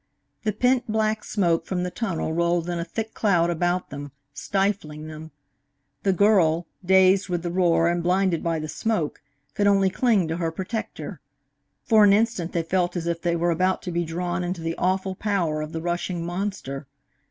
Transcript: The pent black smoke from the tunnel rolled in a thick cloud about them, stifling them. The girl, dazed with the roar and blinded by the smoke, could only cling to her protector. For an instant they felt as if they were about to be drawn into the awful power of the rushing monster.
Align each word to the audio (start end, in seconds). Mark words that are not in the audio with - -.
The 0.41 0.51
pent 0.51 0.91
black 0.91 1.23
smoke 1.23 1.67
from 1.67 1.83
the 1.83 1.91
tunnel 1.91 2.33
rolled 2.33 2.67
in 2.71 2.79
a 2.79 2.83
thick 2.83 3.13
cloud 3.13 3.51
about 3.51 3.91
them, 3.91 4.11
stifling 4.33 5.05
them. 5.05 5.29
The 6.01 6.11
girl, 6.11 6.65
dazed 6.83 7.29
with 7.29 7.43
the 7.43 7.51
roar 7.51 7.87
and 7.87 8.01
blinded 8.01 8.41
by 8.43 8.57
the 8.57 8.67
smoke, 8.67 9.21
could 9.53 9.67
only 9.67 9.91
cling 9.91 10.27
to 10.29 10.37
her 10.37 10.51
protector. 10.51 11.19
For 11.83 12.03
an 12.03 12.13
instant 12.13 12.51
they 12.51 12.63
felt 12.63 12.95
as 12.95 13.05
if 13.05 13.21
they 13.21 13.35
were 13.35 13.51
about 13.51 13.83
to 13.83 13.91
be 13.91 14.03
drawn 14.03 14.43
into 14.43 14.61
the 14.61 14.73
awful 14.79 15.13
power 15.13 15.61
of 15.61 15.71
the 15.71 15.83
rushing 15.83 16.25
monster. 16.25 16.87